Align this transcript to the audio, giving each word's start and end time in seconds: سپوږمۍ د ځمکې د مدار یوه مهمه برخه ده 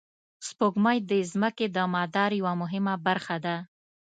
سپوږمۍ 0.47 0.97
د 1.09 1.11
ځمکې 1.31 1.67
د 1.75 1.77
مدار 1.93 2.31
یوه 2.39 2.53
مهمه 2.61 2.93
برخه 3.05 3.37
ده 3.45 3.55